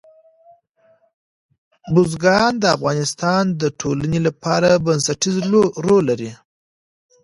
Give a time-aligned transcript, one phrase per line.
[1.93, 5.35] بزګان د افغانستان د ټولنې لپاره بنسټيز
[5.85, 6.31] رول لري.